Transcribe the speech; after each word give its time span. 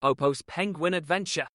Popo's 0.00 0.42
Penguin 0.42 0.94
Adventure. 0.94 1.48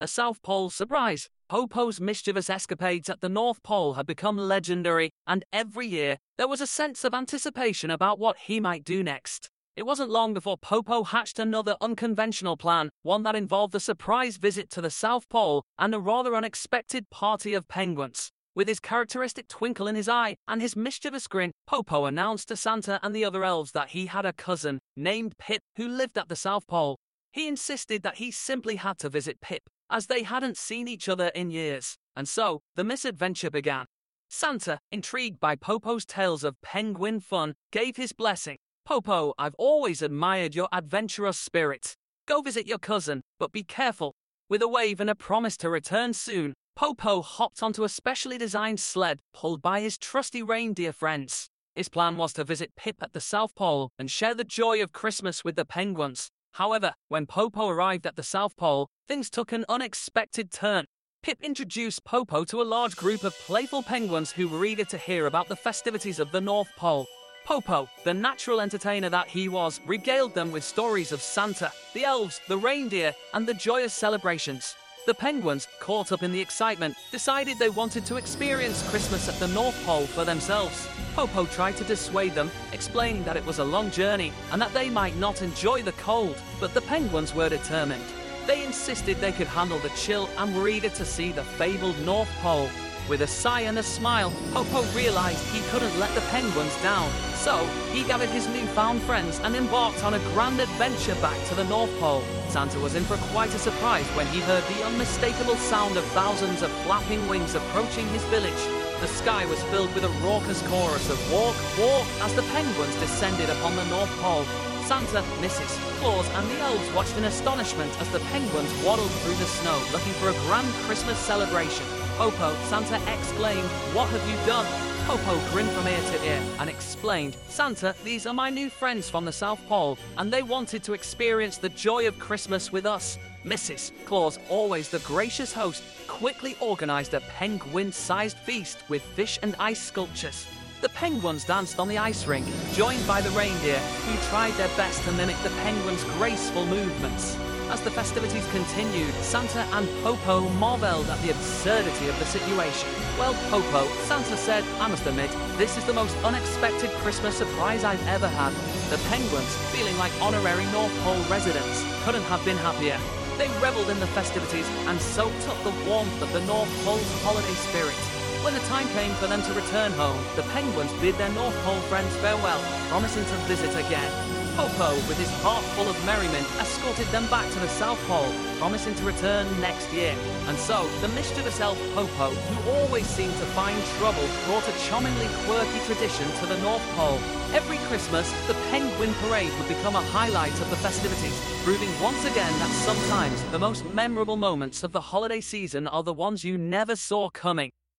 A 0.00 0.08
South 0.08 0.42
Pole 0.42 0.68
surprise. 0.68 1.28
Popo's 1.48 2.00
mischievous 2.00 2.50
escapades 2.50 3.08
at 3.08 3.20
the 3.20 3.28
North 3.28 3.62
Pole 3.62 3.94
had 3.94 4.04
become 4.04 4.36
legendary, 4.36 5.10
and 5.28 5.44
every 5.52 5.86
year 5.86 6.18
there 6.38 6.48
was 6.48 6.60
a 6.60 6.66
sense 6.66 7.04
of 7.04 7.14
anticipation 7.14 7.88
about 7.88 8.18
what 8.18 8.36
he 8.36 8.58
might 8.58 8.82
do 8.82 9.04
next. 9.04 9.48
It 9.76 9.86
wasn't 9.86 10.10
long 10.10 10.34
before 10.34 10.58
Popo 10.58 11.04
hatched 11.04 11.38
another 11.38 11.76
unconventional 11.80 12.56
plan, 12.56 12.90
one 13.02 13.22
that 13.22 13.36
involved 13.36 13.76
a 13.76 13.80
surprise 13.80 14.38
visit 14.38 14.68
to 14.70 14.80
the 14.80 14.90
South 14.90 15.28
Pole 15.28 15.62
and 15.78 15.94
a 15.94 16.00
rather 16.00 16.34
unexpected 16.34 17.08
party 17.10 17.54
of 17.54 17.68
penguins. 17.68 18.32
With 18.56 18.66
his 18.66 18.80
characteristic 18.80 19.46
twinkle 19.46 19.86
in 19.86 19.94
his 19.94 20.08
eye 20.08 20.34
and 20.48 20.60
his 20.60 20.74
mischievous 20.74 21.28
grin, 21.28 21.52
Popo 21.66 22.06
announced 22.06 22.48
to 22.48 22.56
Santa 22.56 22.98
and 23.04 23.14
the 23.14 23.24
other 23.24 23.44
elves 23.44 23.70
that 23.72 23.90
he 23.90 24.06
had 24.06 24.26
a 24.26 24.32
cousin 24.32 24.80
named 24.96 25.38
Pip 25.38 25.62
who 25.76 25.86
lived 25.86 26.18
at 26.18 26.28
the 26.28 26.36
South 26.36 26.66
Pole. 26.66 26.96
He 27.36 27.48
insisted 27.48 28.02
that 28.02 28.16
he 28.16 28.30
simply 28.30 28.76
had 28.76 28.98
to 29.00 29.10
visit 29.10 29.42
Pip, 29.42 29.68
as 29.90 30.06
they 30.06 30.22
hadn't 30.22 30.56
seen 30.56 30.88
each 30.88 31.06
other 31.06 31.28
in 31.34 31.50
years, 31.50 31.98
and 32.16 32.26
so 32.26 32.62
the 32.76 32.82
misadventure 32.82 33.50
began. 33.50 33.84
Santa, 34.30 34.80
intrigued 34.90 35.38
by 35.38 35.54
Popo's 35.54 36.06
tales 36.06 36.44
of 36.44 36.58
penguin 36.62 37.20
fun, 37.20 37.54
gave 37.70 37.98
his 37.98 38.14
blessing. 38.14 38.56
Popo, 38.86 39.34
I've 39.36 39.54
always 39.58 40.00
admired 40.00 40.54
your 40.54 40.68
adventurous 40.72 41.36
spirit. 41.36 41.94
Go 42.26 42.40
visit 42.40 42.66
your 42.66 42.78
cousin, 42.78 43.20
but 43.38 43.52
be 43.52 43.62
careful. 43.62 44.14
With 44.48 44.62
a 44.62 44.68
wave 44.68 44.98
and 44.98 45.10
a 45.10 45.14
promise 45.14 45.58
to 45.58 45.68
return 45.68 46.14
soon, 46.14 46.54
Popo 46.74 47.20
hopped 47.20 47.62
onto 47.62 47.84
a 47.84 47.90
specially 47.90 48.38
designed 48.38 48.80
sled 48.80 49.20
pulled 49.34 49.60
by 49.60 49.82
his 49.82 49.98
trusty 49.98 50.42
reindeer 50.42 50.90
friends. 50.90 51.50
His 51.74 51.90
plan 51.90 52.16
was 52.16 52.32
to 52.32 52.44
visit 52.44 52.76
Pip 52.76 53.02
at 53.02 53.12
the 53.12 53.20
South 53.20 53.54
Pole 53.54 53.90
and 53.98 54.10
share 54.10 54.34
the 54.34 54.42
joy 54.42 54.82
of 54.82 54.94
Christmas 54.94 55.44
with 55.44 55.56
the 55.56 55.66
penguins. 55.66 56.30
However, 56.56 56.94
when 57.08 57.26
Popo 57.26 57.68
arrived 57.68 58.06
at 58.06 58.16
the 58.16 58.22
South 58.22 58.56
Pole, 58.56 58.88
things 59.06 59.28
took 59.28 59.52
an 59.52 59.66
unexpected 59.68 60.50
turn. 60.50 60.86
Pip 61.22 61.38
introduced 61.42 62.02
Popo 62.02 62.44
to 62.44 62.62
a 62.62 62.70
large 62.76 62.96
group 62.96 63.24
of 63.24 63.38
playful 63.40 63.82
penguins 63.82 64.32
who 64.32 64.48
were 64.48 64.64
eager 64.64 64.86
to 64.86 64.96
hear 64.96 65.26
about 65.26 65.48
the 65.48 65.56
festivities 65.56 66.18
of 66.18 66.32
the 66.32 66.40
North 66.40 66.70
Pole. 66.78 67.06
Popo, 67.44 67.90
the 68.04 68.14
natural 68.14 68.62
entertainer 68.62 69.10
that 69.10 69.28
he 69.28 69.50
was, 69.50 69.82
regaled 69.84 70.32
them 70.32 70.50
with 70.50 70.64
stories 70.64 71.12
of 71.12 71.20
Santa, 71.20 71.70
the 71.92 72.04
elves, 72.04 72.40
the 72.48 72.56
reindeer, 72.56 73.14
and 73.34 73.46
the 73.46 73.52
joyous 73.52 73.92
celebrations. 73.92 74.76
The 75.06 75.14
penguins, 75.14 75.68
caught 75.78 76.10
up 76.10 76.24
in 76.24 76.32
the 76.32 76.40
excitement, 76.40 76.96
decided 77.12 77.60
they 77.60 77.70
wanted 77.70 78.04
to 78.06 78.16
experience 78.16 78.82
Christmas 78.90 79.28
at 79.28 79.38
the 79.38 79.46
North 79.46 79.80
Pole 79.86 80.04
for 80.04 80.24
themselves. 80.24 80.88
Popo 81.14 81.46
tried 81.46 81.76
to 81.76 81.84
dissuade 81.84 82.34
them, 82.34 82.50
explaining 82.72 83.22
that 83.22 83.36
it 83.36 83.46
was 83.46 83.60
a 83.60 83.64
long 83.64 83.88
journey 83.92 84.32
and 84.50 84.60
that 84.60 84.74
they 84.74 84.90
might 84.90 85.14
not 85.14 85.42
enjoy 85.42 85.80
the 85.80 85.92
cold, 85.92 86.36
but 86.58 86.74
the 86.74 86.80
penguins 86.80 87.32
were 87.32 87.48
determined. 87.48 88.02
They 88.48 88.64
insisted 88.64 89.18
they 89.18 89.30
could 89.30 89.46
handle 89.46 89.78
the 89.78 89.90
chill 89.90 90.28
and 90.38 90.56
were 90.56 90.66
eager 90.66 90.88
to 90.88 91.04
see 91.04 91.30
the 91.30 91.44
fabled 91.44 91.98
North 92.00 92.30
Pole. 92.42 92.68
With 93.08 93.22
a 93.22 93.26
sigh 93.28 93.60
and 93.60 93.78
a 93.78 93.84
smile, 93.84 94.32
Popo 94.52 94.82
realized 94.92 95.38
he 95.54 95.60
couldn't 95.70 95.96
let 96.00 96.12
the 96.16 96.22
penguins 96.22 96.74
down. 96.82 97.08
So, 97.36 97.64
he 97.92 98.02
gathered 98.02 98.30
his 98.30 98.48
newfound 98.48 99.00
friends 99.02 99.38
and 99.44 99.54
embarked 99.54 100.02
on 100.02 100.14
a 100.14 100.18
grand 100.34 100.58
adventure 100.58 101.14
back 101.22 101.38
to 101.46 101.54
the 101.54 101.62
North 101.70 101.96
Pole. 102.00 102.24
Santa 102.48 102.80
was 102.80 102.96
in 102.96 103.04
for 103.04 103.16
quite 103.30 103.54
a 103.54 103.60
surprise 103.60 104.06
when 104.16 104.26
he 104.28 104.40
heard 104.40 104.64
the 104.64 104.84
unmistakable 104.84 105.54
sound 105.54 105.96
of 105.96 106.04
thousands 106.06 106.62
of 106.62 106.70
flapping 106.82 107.28
wings 107.28 107.54
approaching 107.54 108.08
his 108.08 108.24
village. 108.24 108.64
The 109.00 109.06
sky 109.06 109.46
was 109.46 109.62
filled 109.64 109.94
with 109.94 110.02
a 110.02 110.16
raucous 110.26 110.66
chorus 110.66 111.08
of 111.08 111.32
walk, 111.32 111.54
walk 111.78 112.06
as 112.22 112.34
the 112.34 112.42
penguins 112.50 112.96
descended 112.96 113.50
upon 113.50 113.76
the 113.76 113.86
North 113.86 114.10
Pole. 114.18 114.44
Santa, 114.82 115.22
Mrs. 115.38 115.78
Claus, 116.00 116.28
and 116.30 116.50
the 116.50 116.58
elves 116.58 116.92
watched 116.92 117.16
in 117.16 117.24
astonishment 117.24 117.92
as 118.00 118.10
the 118.10 118.20
penguins 118.34 118.72
waddled 118.84 119.10
through 119.22 119.34
the 119.34 119.52
snow 119.62 119.78
looking 119.92 120.12
for 120.14 120.30
a 120.30 120.40
grand 120.46 120.72
Christmas 120.86 121.18
celebration. 121.18 121.86
Popo, 122.16 122.54
Santa 122.64 122.96
exclaimed, 123.12 123.68
What 123.92 124.08
have 124.08 124.26
you 124.26 124.46
done? 124.46 124.64
Popo 125.04 125.38
grinned 125.50 125.68
from 125.72 125.86
ear 125.86 126.00
to 126.00 126.24
ear 126.24 126.42
and 126.58 126.70
explained, 126.70 127.36
Santa, 127.50 127.94
these 128.04 128.26
are 128.26 128.32
my 128.32 128.48
new 128.48 128.70
friends 128.70 129.10
from 129.10 129.26
the 129.26 129.32
South 129.32 129.60
Pole, 129.68 129.98
and 130.16 130.32
they 130.32 130.42
wanted 130.42 130.82
to 130.84 130.94
experience 130.94 131.58
the 131.58 131.68
joy 131.68 132.08
of 132.08 132.18
Christmas 132.18 132.72
with 132.72 132.86
us. 132.86 133.18
Mrs. 133.44 133.92
Claus, 134.06 134.38
always 134.48 134.88
the 134.88 135.00
gracious 135.00 135.52
host, 135.52 135.82
quickly 136.06 136.56
organized 136.58 137.12
a 137.12 137.20
penguin 137.20 137.92
sized 137.92 138.38
feast 138.38 138.78
with 138.88 139.02
fish 139.02 139.38
and 139.42 139.54
ice 139.58 139.82
sculptures. 139.82 140.46
The 140.80 140.88
penguins 140.88 141.44
danced 141.44 141.78
on 141.78 141.86
the 141.86 141.98
ice 141.98 142.26
rink, 142.26 142.46
joined 142.72 143.06
by 143.06 143.20
the 143.20 143.30
reindeer, 143.30 143.78
who 143.78 144.28
tried 144.30 144.54
their 144.54 144.74
best 144.78 145.04
to 145.04 145.12
mimic 145.12 145.36
the 145.42 145.50
penguins' 145.50 146.04
graceful 146.16 146.64
movements. 146.64 147.36
As 147.68 147.80
the 147.80 147.90
festivities 147.90 148.46
continued, 148.52 149.12
Santa 149.14 149.66
and 149.72 149.88
Popo 150.02 150.48
marveled 150.50 151.10
at 151.10 151.20
the 151.22 151.30
absurdity 151.30 152.08
of 152.08 152.16
the 152.20 152.24
situation. 152.24 152.88
Well, 153.18 153.34
Popo, 153.50 153.88
Santa 154.06 154.36
said, 154.36 154.62
I 154.78 154.86
must 154.86 155.04
admit, 155.04 155.30
this 155.58 155.76
is 155.76 155.84
the 155.84 155.92
most 155.92 156.16
unexpected 156.22 156.90
Christmas 157.02 157.36
surprise 157.36 157.82
I've 157.82 158.06
ever 158.06 158.28
had. 158.28 158.52
The 158.88 159.02
penguins, 159.08 159.52
feeling 159.74 159.98
like 159.98 160.12
honorary 160.22 160.64
North 160.66 160.96
Pole 161.02 161.20
residents, 161.28 161.82
couldn't 162.04 162.22
have 162.30 162.44
been 162.44 162.56
happier. 162.58 162.98
They 163.36 163.48
reveled 163.60 163.90
in 163.90 163.98
the 163.98 164.06
festivities 164.14 164.68
and 164.86 165.00
soaked 165.00 165.48
up 165.48 165.60
the 165.64 165.74
warmth 165.90 166.22
of 166.22 166.32
the 166.32 166.46
North 166.46 166.70
Pole's 166.84 167.22
holiday 167.24 167.58
spirit. 167.66 167.98
When 168.44 168.54
the 168.54 168.60
time 168.70 168.86
came 168.94 169.12
for 169.14 169.26
them 169.26 169.42
to 169.42 169.52
return 169.54 169.90
home, 169.92 170.22
the 170.36 170.46
penguins 170.54 170.92
bid 171.00 171.16
their 171.16 171.30
North 171.30 171.56
Pole 171.64 171.80
friends 171.90 172.14
farewell, 172.18 172.62
promising 172.88 173.24
to 173.24 173.36
visit 173.50 173.74
again. 173.74 174.45
Popo, 174.56 174.94
with 175.06 175.18
his 175.18 175.30
heart 175.44 175.62
full 175.76 175.86
of 175.86 175.96
merriment, 176.06 176.46
escorted 176.58 177.06
them 177.08 177.26
back 177.28 177.44
to 177.52 177.60
the 177.60 177.68
South 177.68 178.00
Pole, 178.08 178.32
promising 178.56 178.94
to 178.94 179.04
return 179.04 179.44
next 179.60 179.92
year. 179.92 180.16
And 180.48 180.56
so, 180.56 180.88
the 181.02 181.08
mischievous 181.08 181.60
elf 181.60 181.78
Popo, 181.94 182.30
who 182.30 182.70
always 182.70 183.06
seemed 183.06 183.34
to 183.34 183.46
find 183.52 183.76
trouble, 183.98 184.26
brought 184.46 184.66
a 184.66 184.78
charmingly 184.88 185.28
quirky 185.44 185.80
tradition 185.84 186.26
to 186.40 186.46
the 186.46 186.56
North 186.62 186.82
Pole. 186.96 187.20
Every 187.52 187.76
Christmas, 187.88 188.32
the 188.46 188.54
Penguin 188.70 189.12
Parade 189.20 189.52
would 189.58 189.68
become 189.68 189.94
a 189.94 190.08
highlight 190.16 190.58
of 190.58 190.70
the 190.70 190.76
festivities, 190.76 191.38
proving 191.62 191.90
once 192.00 192.24
again 192.24 192.52
that 192.58 192.70
sometimes 192.88 193.42
the 193.52 193.58
most 193.58 193.84
memorable 193.92 194.36
moments 194.36 194.82
of 194.82 194.92
the 194.92 195.00
holiday 195.12 195.42
season 195.42 195.86
are 195.86 196.02
the 196.02 196.14
ones 196.14 196.44
you 196.44 196.56
never 196.56 196.96
saw 196.96 197.28
coming. 197.28 197.70